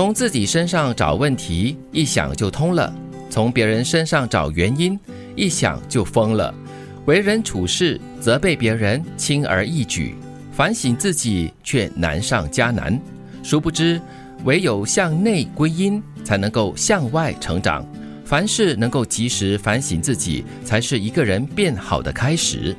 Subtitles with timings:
[0.00, 2.90] 从自己身上找问题，一想就通了；
[3.28, 4.98] 从别人身上找原因，
[5.36, 6.54] 一想就疯了。
[7.04, 10.14] 为人处事，责备别人轻而易举，
[10.52, 12.98] 反省自己却难上加难。
[13.42, 14.00] 殊不知，
[14.44, 17.86] 唯有向内归因，才能够向外成长。
[18.24, 22.74] 凡事能够及时反省自己，才是一个人变好的开始。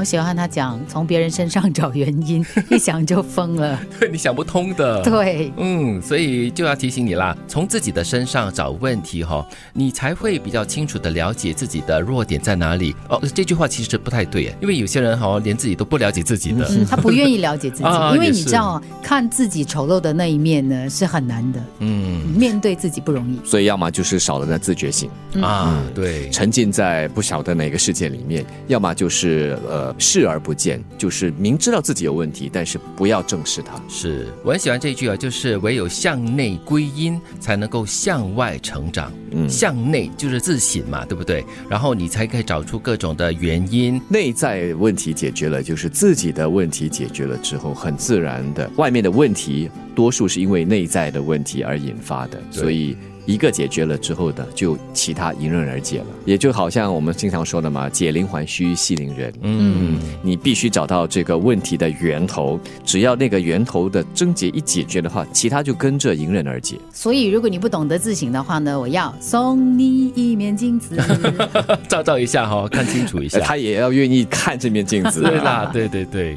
[0.00, 2.42] 我喜欢他讲从别人身上找原因，
[2.72, 3.78] 一想就疯了。
[3.98, 5.02] 对你想不通的。
[5.02, 12.96] 对，嗯，所以就要提醒你啦，从自己的身上找问题哈，你才会比较清楚的了解自己的弱点在哪里。
[13.10, 21.60] 哦，这句话其实不太对，因为有些人哈连自己都不了解自己的，他不愿意了解自己， 因为你知道看自己丑陋的那一面呢是很难的。
[21.80, 25.10] 嗯，面对自己不容易，所以要么就是少了那自觉性
[25.42, 29.89] 啊，对，沉浸在不晓得哪个世界里面，要么就是呃。
[29.90, 33.80] 呃，视而不见，就是明知道自己有问题，但是不要正视它。
[33.88, 39.12] 是我很喜欢这一句啊，就是唯有向内归因，才能够向外成长。
[39.32, 41.44] 嗯，向内就是自省嘛，对不对？
[41.68, 52.96] 然后你才可以找出各种的原因，内在问题解决了，就是自己的问题解决了之后，很自然的，外面的问题多数是因为内在的问题而引发的，所以。
[53.30, 56.06] 一个解决了之后的，就其他迎刃而解了。
[56.24, 59.32] 也就好像我们经常说的嘛，“解铃还须系铃人”。
[59.42, 66.76] 嗯，你必须找到这个问题的源头，只要那个源头的症结一解决的话，其他就跟着迎刃而解。
[66.92, 70.96] 所以，如果你不懂得自省的话呢，我要送你一面镜子，
[71.88, 73.38] 照照一下哈，看清楚一下。
[73.46, 75.22] 他也要愿意看这面镜子。
[75.22, 76.36] 对啦，对对对，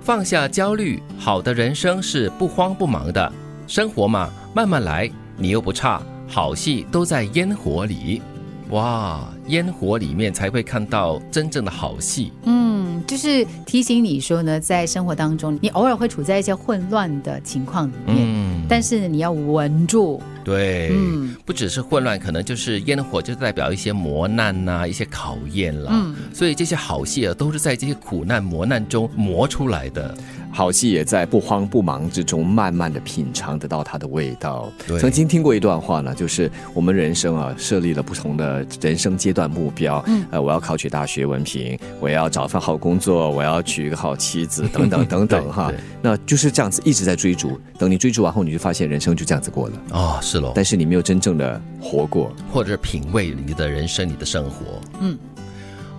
[0.00, 3.32] 放下焦虑，好的人生是不慌不忙的。
[3.66, 5.10] 生活嘛，慢慢来。
[5.38, 6.00] 你又不差，
[6.32, 8.22] 好戏都在烟火里，
[8.70, 9.28] 哇！
[9.48, 12.32] 烟火里面才会看到真正的好戏。
[12.44, 20.22] 嗯，就是提醒你说呢，在生活当中，你偶尔会处在一些混乱的情况里面，嗯，但是你要稳住。
[20.42, 25.90] 对，嗯，不只是混乱，可能就是烟火，就代表一些磨难呐，一些考验啦。
[25.92, 30.16] 嗯，所以这些好戏啊，都是在这些苦难磨难中磨出来的。
[30.52, 34.70] 好戏也在不慌不忙之中，慢慢的品尝得到它的味道。
[35.00, 40.04] 曾经听过一段话呢，就是我们人生啊，设立了不同的人生阶段目标。
[40.06, 45.72] 嗯，呃，我要考取大学文凭，我要找份好工作，我要娶一个好妻子，等等等等 哈。
[46.02, 47.58] 那就是这样子一直在追逐。
[47.78, 49.74] 等你追逐完后，你就发现人生就这样子过了。
[49.92, 50.52] 哦，是喽。
[50.54, 54.80] 但是你没有真正的活过，或者品味你的人生，你的生活。
[55.00, 55.18] 嗯。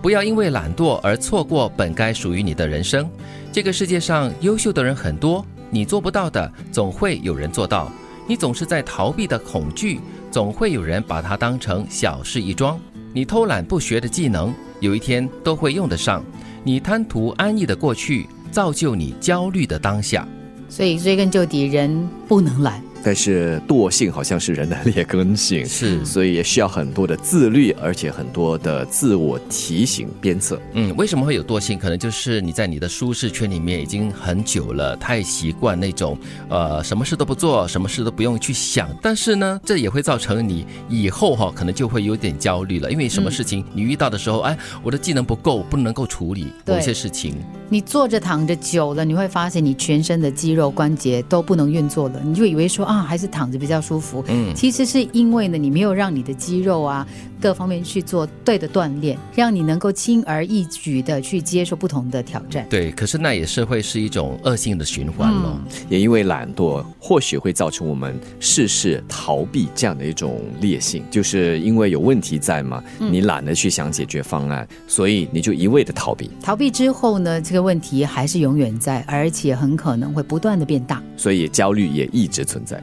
[0.04, 3.08] 不要因为懒惰而错过本该属于你的人生。
[3.50, 7.90] 这个世界上优秀的人很多，你做不到的，总会有人做到。
[8.26, 9.98] 你总是在逃避的恐惧，
[10.30, 12.78] 总会有人把它当成小事一桩。
[13.14, 16.22] 你偷懒不学的技能，有一天都会用得上。
[16.62, 20.28] 你贪图安逸的过去，造就你焦虑的当下。
[20.68, 22.82] 所以追根究底，人不能懒。
[23.04, 30.58] 但是惰性好像是人的劣根性，是，所以也需要很多的自律，而且很多的自我提醒鞭策。
[30.72, 31.78] 嗯，为什么会有惰性？
[31.78, 36.16] 可能就是你在你的舒适圈里面已经很久了，太习惯那种
[36.48, 38.88] 呃什么事都不做，什么事都不用去想。
[39.02, 47.34] 但是呢，这也会造成你以后哈可能就会有点焦虑了，因为什么事情你遇到的时候，哎，我的技能不够，不能够处理某些事情。
[47.68, 52.93] 你坐着躺着久了，你会发现你全身的肌肉关节都不能运作了，你就以为说啊。
[52.94, 54.24] 啊，还是躺着比较舒服。
[54.28, 57.06] 嗯，其实是因为呢，你没有让你的肌肉啊
[57.40, 62.66] 各方面去做对的锻炼，让你能够轻而易举的去接受不同的挑战。
[62.70, 65.60] 对，可是那也是会是一种恶性的循环了。
[65.88, 76.30] 也因为懒惰，或许会造成我们事事逃避这样的一种劣性，就是因为有问题在嘛，你懒得去想解决方案，所以你就一味的逃避。
[76.42, 82.82] 逃避之后呢，这个问题还是永远在，而且很可能会不断的变大，所以焦虑也一直存在。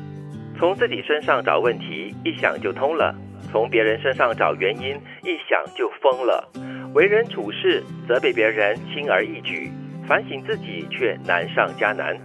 [0.58, 3.14] 从自己身上找问题，一想就通了；
[3.52, 6.48] 从别人身上找原因，一想就疯了。
[6.94, 9.72] 为人处事，责备别人轻而易举，
[10.08, 12.16] 反省自己却难上加难。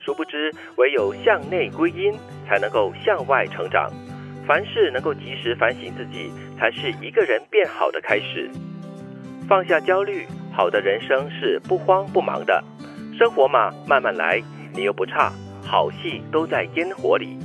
[0.00, 2.12] 殊不知，唯有向内归因，
[2.46, 3.90] 才能够向外成长。
[4.46, 8.50] 凡事能够及时反省自己，才是一个人变好的开始。
[9.48, 12.62] 放下焦虑，好的人生是不慌不忙的。
[13.16, 14.42] 生活嘛，慢慢来，
[14.74, 15.32] 你又不差，
[15.64, 17.38] 好戏都在烟火里。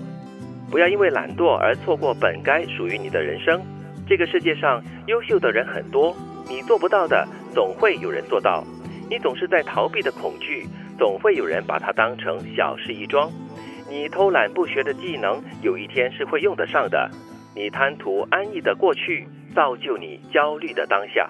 [0.70, 3.60] 不要因为懒惰而错过本该属于你的人生。
[4.08, 6.16] 这个世界上优秀的人很多，
[6.48, 8.64] 你做不到的，总会有人做到。
[9.10, 10.68] 你总是在逃避的恐惧，
[10.98, 13.32] 总会有人把它当成小事一桩。
[13.90, 17.10] 你偷懒不学的技能，有一天是会用得上的。
[17.56, 21.28] 你贪图安逸的过去，造就你焦虑的当下。